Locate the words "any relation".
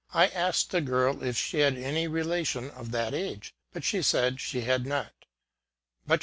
1.77-2.71